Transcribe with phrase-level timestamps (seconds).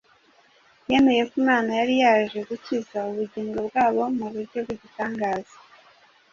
[0.91, 5.55] yamenye ko Imana yari yaje gukiza ubugingo bwabo mu buryo bw’igitangaza